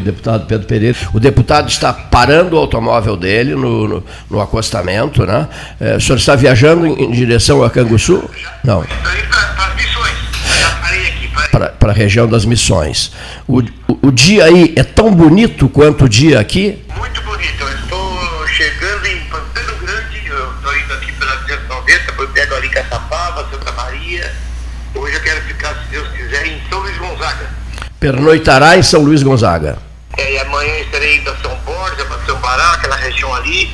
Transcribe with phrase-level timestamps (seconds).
[0.00, 5.48] Deputado Pedro Pereira, o deputado está parando o automóvel dele no, no, no acostamento, né?
[5.80, 8.28] É, o senhor está viajando em, em direção a Canguçu?
[8.64, 8.84] Não.
[11.78, 13.12] Para a região das missões.
[13.48, 16.82] O, o, o, dia aí é tão bonito quanto o dia aqui?
[16.96, 17.62] Muito bonito.
[17.62, 22.68] Eu estou chegando em Pantano Grande, eu estou indo aqui pela 290, depois pego ali
[22.68, 24.32] Caçapava, Santa Maria.
[24.94, 27.46] Hoje eu quero ficar, se Deus quiser, em São Luís Gonzaga.
[27.98, 29.78] Pernoitará em São Luís Gonzaga.
[30.16, 31.50] É, e amanhã estarei indo a São
[32.50, 33.70] Bará, aquela região ali.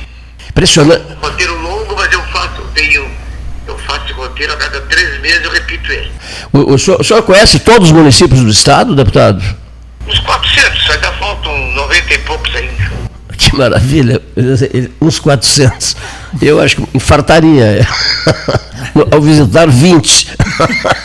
[0.51, 1.03] Impressionante.
[1.19, 3.09] Roteiro longo, mas eu faço, eu tenho,
[3.65, 6.11] eu faço esse roteiro a cada três meses eu repito ele.
[6.53, 9.43] O, o, senhor, o senhor conhece todos os municípios do estado, deputado?
[10.07, 12.91] Uns 400, ainda faltam 90 e poucos ainda.
[13.35, 14.21] Que maravilha,
[15.01, 15.97] uns 400.
[16.39, 17.83] Eu acho que infartaria
[19.11, 20.37] ao visitar 20.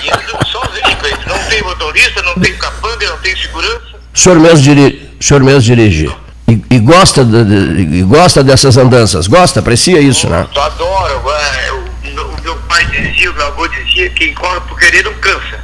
[0.03, 3.81] E ando sozinho, não tem motorista, não tem capanga, não tem segurança.
[4.15, 6.23] O senhor mesmo dirige, o senhor mesmo dirige.
[6.49, 9.27] E, e gosta, de, de, e gosta dessas andanças?
[9.27, 9.61] Gosta?
[9.61, 10.47] Aprecia isso, né?
[10.55, 11.23] Eu adoro.
[11.31, 15.61] É, o, meu pai dizia, o meu avô dizia, quem corre por querer não cansa.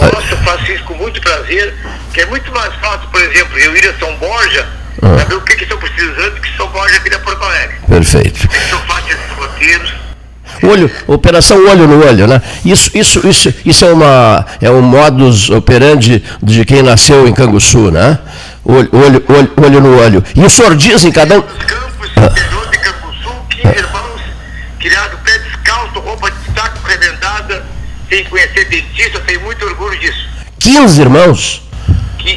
[0.00, 1.74] Nossa, eu faço isso com muito prazer,
[2.14, 4.68] que é muito mais fácil, por exemplo, eu ir a São Borja,
[5.02, 5.18] ah.
[5.18, 7.76] saber o que, que estão precisando, que São Borja vira Porto Alegre.
[7.88, 8.48] Perfeito.
[8.70, 9.97] Eu faço esses roteiros.
[10.62, 12.42] Olho, operação olho no olho, né?
[12.64, 17.90] Isso, isso, isso, isso é, uma, é um modus operandi de quem nasceu em Canguçu,
[17.90, 18.18] né?
[18.64, 20.24] Olho, olho, olho, olho no olho.
[20.34, 21.42] E o senhor diz em cada um.
[21.42, 24.20] Campos, interior de Canguçu, 15 irmãos,
[24.78, 27.64] criado pé descalço, roupa de saco remendada,
[28.08, 30.26] sem conhecer dentista, tenho muito orgulho disso.
[30.58, 31.62] 15 irmãos?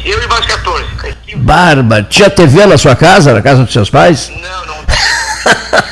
[0.04, 0.86] Eu e mais 14.
[1.36, 4.30] Barba, tinha TV na sua casa, na casa dos seus pais?
[4.40, 4.82] Não, não.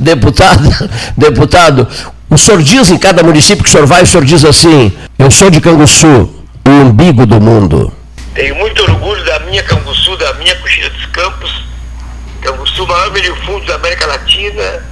[0.00, 1.88] deputado, deputado,
[2.28, 5.30] o senhor diz em cada município que o senhor vai, o senhor diz assim: eu
[5.30, 6.30] sou de Canguçu,
[6.66, 7.92] o umbigo do mundo.
[8.34, 11.64] Tenho muito orgulho da minha Canguçu, da minha Coxilha dos Campos.
[12.40, 13.10] Canguçu, maior
[13.44, 14.82] fundo da América Latina,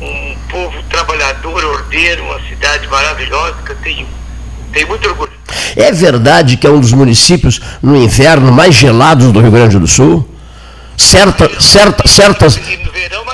[0.00, 4.06] um povo trabalhador, ordeiro, uma cidade maravilhosa que eu tenho,
[4.72, 5.32] tenho muito orgulho.
[5.74, 9.86] É verdade que é um dos municípios no inverno mais gelados do Rio Grande do
[9.86, 10.28] Sul?
[10.96, 12.56] Certa, certa, certas.
[12.56, 13.24] no verão?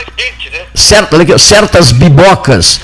[0.79, 2.81] Certa, certas bibocas.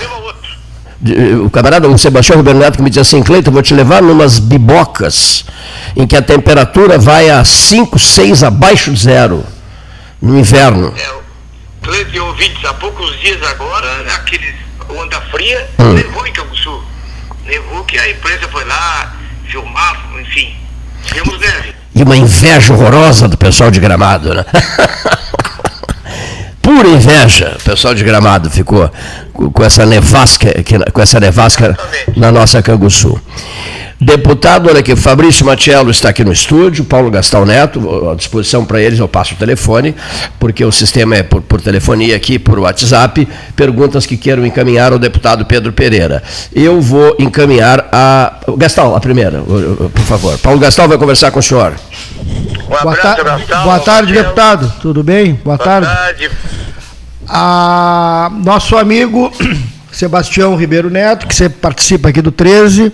[1.44, 5.44] O camarada, o Sebastião Neto, que me dizia assim, Cleiton, vou te levar numas bibocas
[5.94, 9.44] em que a temperatura vai a 5, 6 abaixo de zero
[10.20, 10.92] no inverno.
[10.96, 11.14] É,
[11.82, 14.54] Cleiton e ouvintes, há poucos dias agora, aquele
[14.88, 15.92] onda fria, hum.
[15.92, 16.82] levou em Canguçu.
[17.46, 19.14] Levou que a imprensa foi lá
[19.46, 20.54] filmar, enfim.
[21.12, 21.74] Temos neve.
[21.94, 24.44] E uma inveja horrorosa do pessoal de gramado, né?
[26.64, 27.56] pura inveja.
[27.60, 28.90] O pessoal de Gramado ficou
[29.52, 30.48] com essa nevasca,
[30.92, 31.78] com essa nevasca
[32.16, 33.20] na nossa Canguçu.
[34.00, 38.80] Deputado, olha aqui, Fabrício Matiello está aqui no estúdio, Paulo Gastão Neto, à disposição para
[38.80, 39.94] eles, eu passo o telefone,
[40.38, 44.98] porque o sistema é por, por, telefonia aqui, por WhatsApp, perguntas que queiram encaminhar ao
[44.98, 46.22] deputado Pedro Pereira.
[46.52, 48.40] Eu vou encaminhar a.
[48.58, 50.36] Gastão, a primeira, por favor.
[50.38, 51.74] Paulo Gastão vai conversar com o senhor.
[52.68, 54.72] Um abraço, boa, ta boa tarde, deputado.
[54.80, 55.34] Tudo bem?
[55.34, 55.86] Boa, boa tarde.
[55.86, 56.30] tarde.
[57.28, 59.32] A, nosso amigo
[59.92, 62.92] Sebastião Ribeiro Neto, que sempre participa aqui do 13,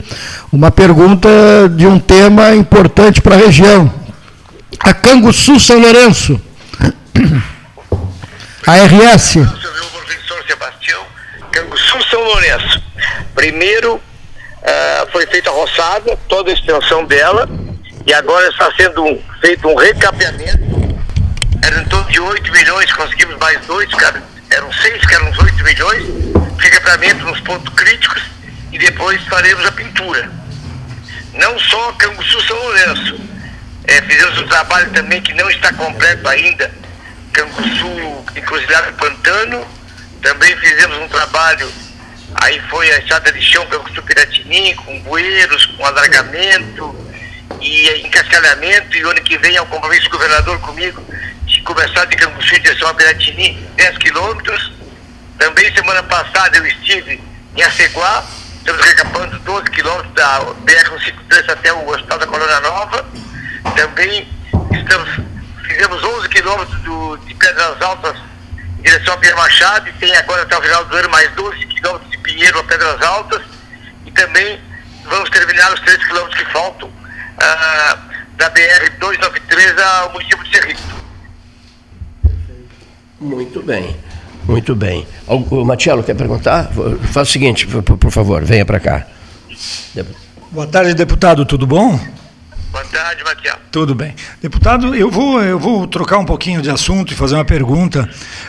[0.53, 1.29] uma pergunta
[1.75, 3.93] de um tema importante para a região.
[4.79, 6.41] A Canguçu São Lourenço.
[8.67, 9.39] A RS.
[9.93, 11.03] professor Sebastião,
[11.51, 12.83] Canguçu São Lourenço.
[13.35, 17.49] Primeiro, uh, foi feita a roçada, toda a extensão dela,
[18.07, 20.71] e agora está sendo um, feito um recapeamento.
[21.63, 24.23] Era em torno de 8 milhões, conseguimos mais dois, cara.
[24.51, 28.23] Eram seis, que eram uns 8 milhões recapeamento nos pontos críticos
[28.73, 30.31] e depois faremos a pintura.
[31.35, 33.21] Não só Canguçu São Lourenço.
[33.85, 36.71] É, fizemos um trabalho também que não está completo ainda.
[37.33, 39.67] Canguçu, Encruzilhada Pantano.
[40.23, 41.73] Também fizemos um trabalho,
[42.35, 47.10] aí foi a estrada de chão Canguçu Piratinim, com bueiros, com alargamento
[47.61, 48.97] e encascalhamento.
[48.97, 51.03] E ano que vem é o compromisso do governador comigo
[51.45, 54.81] de começar de Canguçu em direção a Piratinim, 10 quilômetros
[55.41, 57.19] também semana passada eu estive
[57.57, 58.23] em Aceguá,
[58.59, 63.07] estamos recapando 12 quilômetros da BR-153 até o Hospital da Colônia Nova.
[63.75, 64.29] Também
[64.71, 65.09] estamos,
[65.67, 68.19] fizemos 11 quilômetros do, de Pedras Altas
[68.79, 71.67] em direção a Pierre Machado e tem agora até o final do ano mais 12
[71.69, 73.41] quilômetros de Pinheiro a Pedras Altas.
[74.05, 74.61] E também
[75.05, 76.93] vamos terminar os 3 quilômetros que faltam
[77.41, 77.99] ah,
[78.37, 80.83] da BR-293 ao município de Cerrito.
[83.21, 83.97] Muito bem.
[84.45, 85.07] Muito bem.
[85.27, 86.71] O Matiello quer perguntar?
[87.13, 89.07] Faz o seguinte, por, por favor, venha para cá.
[90.51, 91.99] Boa tarde, deputado, tudo bom?
[92.81, 93.57] Boa tarde, Matias.
[93.71, 94.15] Tudo bem.
[94.41, 98.09] Deputado, eu vou, eu vou trocar um pouquinho de assunto e fazer uma pergunta.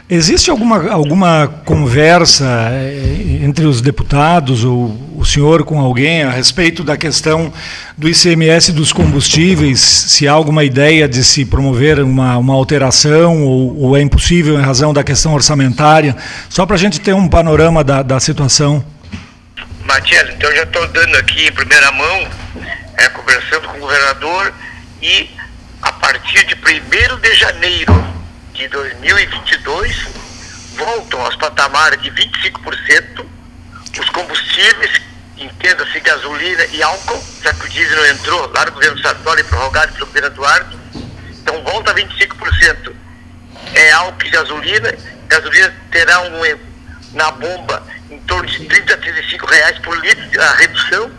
[0.10, 6.81] Existe alguma, alguma conversa eh, entre os deputados ou o senhor com alguém a respeito
[6.81, 7.51] da questão
[7.98, 9.81] do ICMS dos combustíveis?
[9.81, 14.63] Se há alguma ideia de se promover uma, uma alteração ou, ou é impossível em
[14.63, 16.16] razão da questão orçamentária?
[16.48, 18.81] Só para a gente ter um panorama da, da situação.
[19.83, 22.40] Matias, então eu já estou dando aqui em primeira mão
[23.01, 24.53] é, conversando com o governador
[25.01, 25.30] e
[25.81, 27.94] a partir de 1 de janeiro
[28.53, 30.07] de 2022
[30.75, 33.25] voltam aos patamares de 25%
[34.00, 35.01] os combustíveis,
[35.38, 40.06] entenda-se gasolina e álcool, já que o diesel entrou lá no governo Sartori, prorrogado pelo
[40.06, 40.80] governo Eduardo,
[41.42, 42.94] então volta a 25%.
[43.74, 44.94] É álcool e gasolina,
[45.27, 46.42] gasolina terá um,
[47.13, 51.12] na bomba em torno de 30 a 35 reais por litro a redução,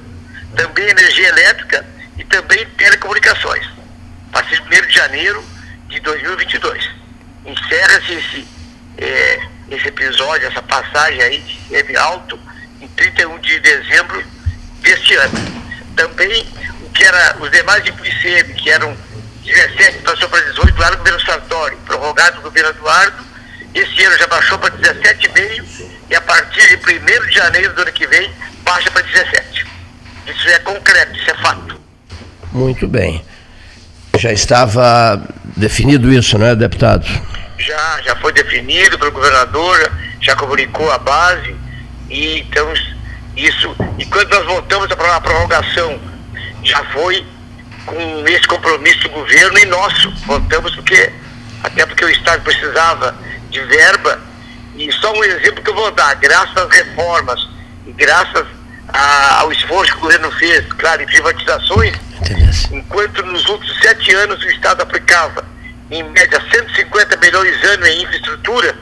[0.57, 1.85] também energia elétrica
[2.19, 3.67] e também telecomunicações.
[4.31, 5.45] A partir de 1 de janeiro
[5.89, 6.91] de 2022.
[7.45, 8.49] Encerra-se esse,
[8.99, 9.41] é,
[9.71, 12.39] esse episódio, essa passagem aí de ICM alto
[12.81, 14.25] em 31 de dezembro
[14.81, 15.63] deste ano.
[15.97, 16.47] Também
[16.81, 18.97] o que era os demais ICM, que eram
[19.45, 23.25] 17, passou para 18 lá no governo Sartori, prorrogado no governo Eduardo,
[23.75, 27.93] esse ano já baixou para 17,5 e a partir de 1 de janeiro do ano
[27.93, 28.31] que vem
[28.63, 29.42] baixa para 17.
[30.27, 31.81] Isso é concreto, isso é fato.
[32.53, 33.25] Muito bem.
[34.19, 35.23] Já estava
[35.57, 37.07] definido isso, não é, deputado?
[37.59, 39.91] Já, já foi definido pelo governador,
[40.21, 41.57] já comunicou a base
[42.11, 42.73] e então
[43.37, 43.75] isso.
[43.99, 45.99] E quando nós voltamos para a prorrogação,
[46.63, 47.25] já foi
[47.87, 50.11] com esse compromisso do governo e nosso.
[50.27, 51.13] Voltamos porque,
[51.63, 53.15] até porque o Estado precisava
[53.51, 54.21] de verba.
[54.77, 57.49] E só um exemplo que eu vou dar, graças às reformas
[57.87, 58.47] e graças
[58.89, 61.95] a, ao esforço que o governo fez, claro, em privatizações,
[62.71, 65.45] enquanto nos últimos sete anos o Estado aplicava,
[65.91, 68.75] em média, 150 milhões ano em infraestrutura,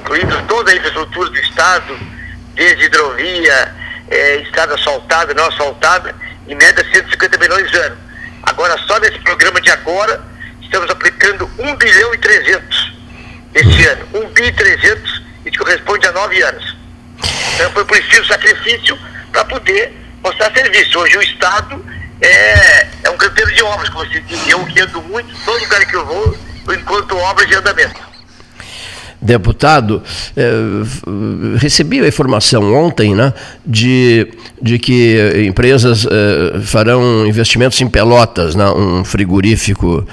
[0.00, 1.98] incluindo toda a infraestrutura do Estado,
[2.54, 3.74] desde hidrovia,
[4.08, 6.14] é, estrada asfaltada, não asfaltada,
[6.46, 7.96] em média 150 milhões ano.
[8.44, 10.20] Agora, só nesse programa de agora,
[10.60, 12.92] estamos aplicando 1 bilhão e 300
[13.54, 14.06] este ano.
[14.14, 16.71] 1 bilhão e 300, isso corresponde a nove anos.
[17.62, 18.98] Então foi preciso sacrifício
[19.30, 20.98] para poder mostrar serviço.
[20.98, 21.86] Hoje o Estado
[22.20, 24.48] é, é um canteiro de obras, como se diz.
[24.48, 26.36] Eu que ando muito, todo lugar que eu vou,
[26.74, 28.11] enquanto obras de andamento
[29.22, 30.02] deputado,
[30.36, 30.52] eh,
[31.56, 33.32] recebi a informação ontem né,
[33.64, 34.28] de,
[34.60, 40.04] de que empresas eh, farão investimentos em Pelotas, né, um frigorífico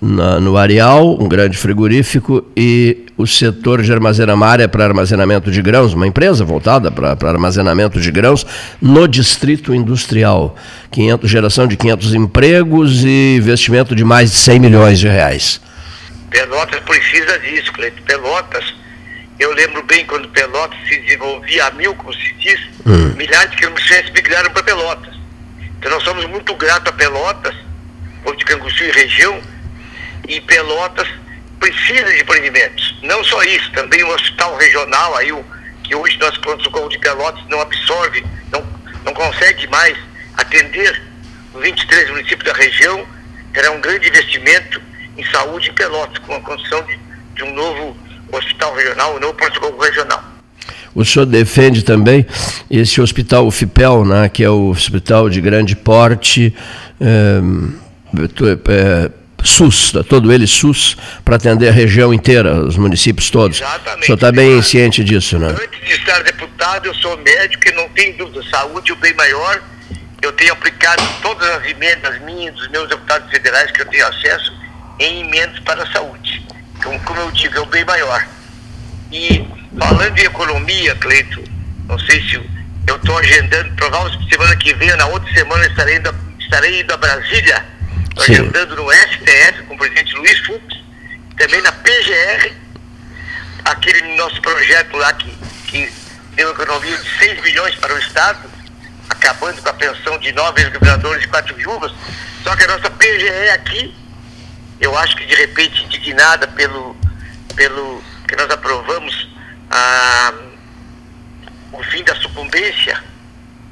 [0.00, 5.94] na, no Areal, um grande frigorífico, e o setor de armazenamento para armazenamento de grãos,
[5.94, 8.46] uma empresa voltada para, para armazenamento de grãos
[8.80, 10.54] no distrito industrial.
[10.90, 15.60] 500, geração de 500 empregos e investimento de mais de 100 milhões de reais.
[16.30, 18.02] Pelotas precisa disso, Cleiton.
[18.02, 18.74] Pelotas,
[19.38, 23.14] eu lembro bem quando Pelotas se desenvolvia a mil, como se diz, hum.
[23.16, 25.14] milhares de quilômetros migraram para Pelotas.
[25.78, 27.54] Então nós somos muito gratos a Pelotas,
[28.22, 29.40] povo de Canguçu e região,
[30.26, 31.08] e Pelotas
[31.60, 32.98] precisa de empreendimentos.
[33.02, 35.44] Não só isso, também o hospital regional, aí o,
[35.88, 38.64] que hoje nosso pronto-socorro de Pelotas não absorve, não,
[39.04, 39.96] não consegue mais
[40.36, 41.02] atender
[41.54, 43.06] os 23 municípios da região,
[43.52, 44.57] terá um grande investimento
[45.18, 46.98] em saúde em Pelotas, com a construção de,
[47.34, 47.96] de um novo
[48.32, 50.22] hospital regional, um novo pronto-socorro regional.
[50.94, 52.26] O senhor defende também
[52.70, 56.54] esse hospital, o FIPEL, né, que é o hospital de grande porte,
[57.00, 57.40] é,
[58.68, 59.10] é,
[59.44, 63.60] SUS, todo ele SUS, para atender a região inteira, os municípios todos.
[63.60, 64.02] Exatamente.
[64.02, 65.48] O senhor está bem ciente disso, né?
[65.48, 69.14] Antes de estar deputado, eu sou médico e não tem dúvida, saúde é o bem
[69.14, 69.62] maior.
[70.20, 74.52] Eu tenho aplicado todas as emendas minhas, dos meus deputados federais que eu tenho acesso,
[74.98, 76.46] em emendas para a saúde.
[76.78, 78.26] Então, como eu digo, é o bem maior.
[79.10, 79.46] E
[79.78, 81.42] falando em economia, Cleito,
[81.88, 82.34] não sei se
[82.86, 86.96] eu estou agendando, provavelmente semana que vem, na outra semana estarei indo, estarei indo a
[86.96, 87.64] Brasília,
[88.18, 90.62] agendando no STF com o presidente Luiz Fux,
[91.36, 92.52] também na PGR,
[93.64, 95.30] aquele nosso projeto lá que,
[95.66, 95.92] que
[96.34, 98.50] deu economia de 6 milhões para o Estado,
[99.08, 101.92] acabando com a pensão de nove governadores e quatro viúvas,
[102.42, 103.94] só que a nossa PGE aqui
[104.80, 106.96] eu acho que de repente indignada pelo,
[107.54, 109.28] pelo que nós aprovamos
[109.70, 110.32] a,
[111.72, 113.02] o fim da sucumbência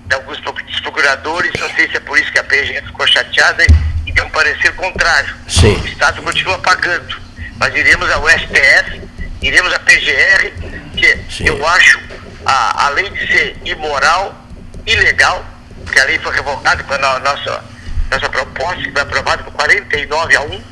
[0.06, 0.40] de alguns
[0.80, 3.64] procuradores, não sei se é por isso que a PGR ficou chateada
[4.06, 5.34] e deu um parecer contrário.
[5.48, 5.76] Sim.
[5.76, 7.20] O Estado continua pagando,
[7.58, 9.02] mas iremos ao STF,
[9.42, 10.52] iremos à PGR,
[10.96, 11.46] que Sim.
[11.46, 12.00] eu acho,
[12.44, 14.46] a, além de ser imoral,
[14.86, 15.44] ilegal,
[15.84, 17.76] porque a lei foi revogada quando a nossa
[18.10, 20.62] nossa proposta, que foi aprovada por 49 a 1,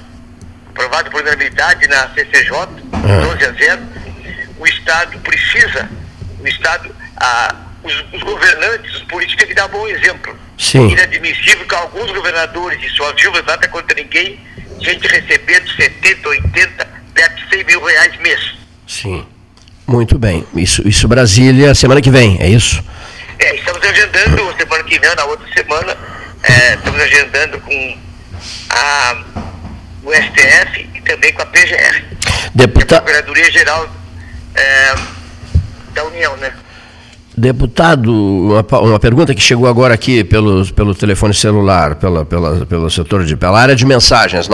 [0.75, 2.51] aprovada por unanimidade na CCJ,
[2.91, 3.83] 12 a 0.
[4.59, 5.89] O Estado precisa,
[6.41, 10.37] o Estado, ah, os, os, governantes, os políticos têm que dar um bom exemplo.
[10.59, 10.91] Sim.
[10.91, 14.39] Inadmissível que alguns governadores e suas viúvas nada contra ninguém,
[14.81, 18.55] gente recebendo 70, 80, perto de 100 mil reais mês.
[18.87, 19.27] Sim.
[19.87, 20.47] Muito bem.
[20.55, 22.83] Isso, isso Brasília, semana que vem, é isso?
[23.39, 25.97] É, estamos agendando semana que vem, na outra semana,
[26.43, 27.99] é, estamos agendando com
[28.71, 29.44] a,
[30.05, 32.03] o STF e também com a PGR.
[32.55, 32.99] Deputado.
[32.99, 33.89] A Procuradoria Geral
[34.55, 34.95] é,
[35.95, 36.53] da União, né?
[37.37, 42.89] Deputado, uma, uma, pergunta que chegou agora aqui pelo, pelo telefone celular, pela, pela, pelo
[42.89, 44.49] setor de, pela área de mensagens,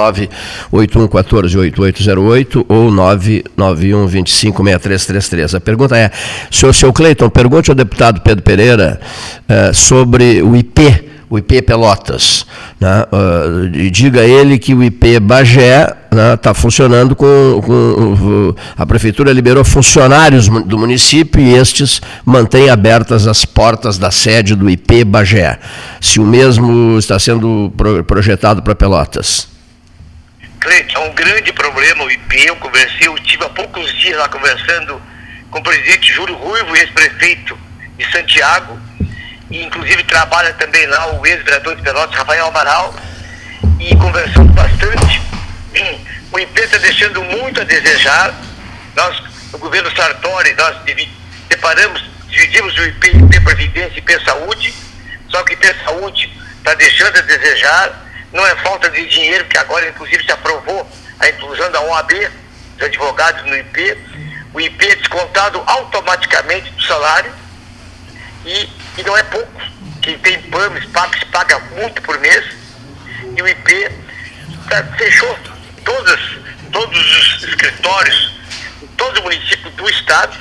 [0.73, 5.57] 981148808 ou 991256333.
[5.57, 6.11] A pergunta é,
[6.51, 8.99] senhor seu Cleiton, pergunte ao deputado Pedro Pereira
[9.47, 12.45] eh, sobre o IP o IP Pelotas.
[12.81, 13.07] Né?
[13.13, 18.85] Uh, e diga ele que o IP Bagé está né, tá funcionando com, com, A
[18.85, 25.05] Prefeitura liberou funcionários do município e estes mantêm abertas as portas da sede do IP
[25.05, 25.61] Bagé.
[26.01, 27.73] Se o mesmo está sendo
[28.09, 29.49] projetado para Pelotas.
[30.59, 32.49] Cleiton, é um grande problema o IP.
[32.49, 35.01] Eu conversei, eu tive há poucos dias lá conversando
[35.49, 37.57] com o presidente Júlio Ruivo, ex-prefeito
[37.97, 38.79] de Santiago
[39.51, 42.95] e inclusive trabalha também lá o ex-vereador de Pelotas, Rafael Amaral,
[43.79, 45.21] e conversamos bastante.
[46.33, 48.33] O IP está deixando muito a desejar.
[48.95, 50.77] Nós, no governo Sartori, nós
[51.51, 54.75] separamos, dividimos o IP IP Previdência e IP Saúde,
[55.29, 58.07] só que IP Saúde está deixando a desejar.
[58.33, 60.89] Não é falta de dinheiro, que agora inclusive se aprovou
[61.19, 62.13] a inclusão da OAB,
[62.77, 63.99] dos advogados no IP.
[64.53, 67.33] O IP é descontado automaticamente do salário
[68.45, 68.69] e,
[69.01, 69.61] e não é pouco.
[70.03, 72.45] Quem tem PAMs, PAPs, paga muito por mês.
[73.37, 73.91] E o IP
[74.69, 75.39] tá, fechou
[75.85, 76.21] todas,
[76.71, 78.41] todos os escritórios
[79.01, 80.37] todo o município do estado,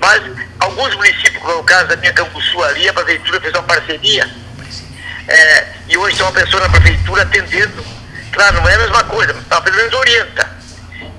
[0.00, 0.22] mas
[0.60, 2.14] alguns municípios, como é o caso da minha
[2.50, 4.28] Sul ali, a prefeitura fez uma parceria.
[5.28, 7.84] É, e hoje tem uma pessoa na prefeitura atendendo.
[8.32, 10.48] Claro, não é a mesma coisa, mas pelo menos orienta.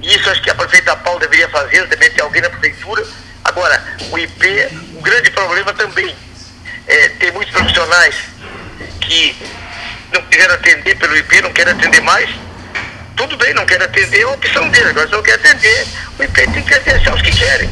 [0.01, 3.05] E isso acho que a prefeita Paulo deveria fazer, também ter alguém na prefeitura.
[3.43, 6.15] Agora, o IP, o grande problema também
[6.87, 8.15] é, tem muitos profissionais
[9.01, 9.35] que
[10.13, 12.29] não quiseram atender pelo IP, não querem atender mais.
[13.15, 14.89] Tudo bem, não quer atender, é uma opção dele.
[14.89, 17.69] Agora, se não quer atender, o IP tem que atender os que querem.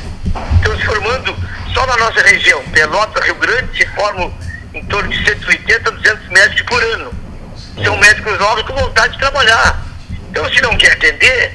[0.57, 1.35] Estão se formando
[1.73, 4.33] só na nossa região, Pelota, Rio Grande, se formam
[4.73, 7.13] em torno de 180 a 200 médicos por ano.
[7.83, 9.81] São médicos novos com vontade de trabalhar.
[10.29, 11.53] Então, se não quer atender,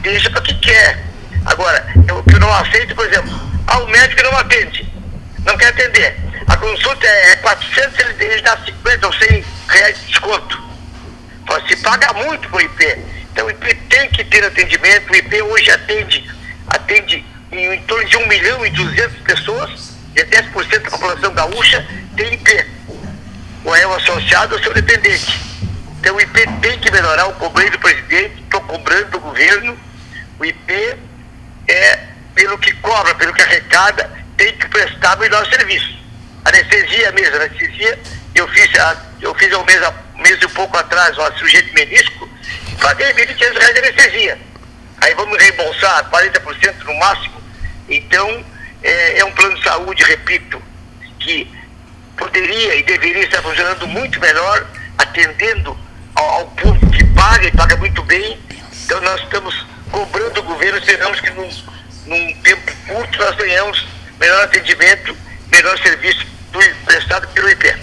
[0.00, 1.04] deixa para quem quer.
[1.44, 1.86] Agora,
[2.18, 3.32] o que eu não aceito, por exemplo,
[3.66, 4.92] ah, o médico não atende,
[5.44, 6.16] não quer atender.
[6.46, 10.62] A consulta é 400, ele, ele dá 50 ou 100 reais de desconto.
[11.68, 12.98] Se paga muito para o IP.
[13.32, 15.12] Então o IP tem que ter atendimento.
[15.12, 16.30] O IP hoje atende,
[16.68, 21.86] atende em, em torno de 1 milhão e 200 pessoas, e 10% da população gaúcha
[22.16, 22.66] tem IP.
[23.64, 25.40] Ou é o associado ou seu dependente.
[26.00, 27.26] Então o IP tem que melhorar.
[27.26, 29.78] O cobrei do presidente, estou cobrando do governo.
[30.38, 30.96] O IP
[31.68, 31.98] é,
[32.34, 36.01] pelo que cobra, pelo que arrecada, tem que prestar melhor serviço
[36.44, 37.98] anestesia mesmo, anestesia,
[38.34, 38.70] eu fiz,
[39.20, 39.80] eu fiz um mês,
[40.16, 42.28] mês e um pouco atrás uma cirurgia de menisco,
[42.80, 44.38] paguei 1.500 reais de anestesia.
[45.00, 47.42] Aí vamos reembolsar 40% no máximo.
[47.88, 48.44] Então,
[48.82, 50.62] é, é um plano de saúde, repito,
[51.18, 51.50] que
[52.16, 54.66] poderia e deveria estar funcionando muito melhor,
[54.98, 55.76] atendendo
[56.14, 58.38] ao, ao público que paga e paga muito bem.
[58.84, 61.50] Então nós estamos cobrando o governo, esperamos que num,
[62.06, 63.86] num tempo curto nós tenhamos
[64.18, 65.16] melhor atendimento,
[65.50, 66.31] melhor serviço
[66.84, 67.82] prestado pelo IP.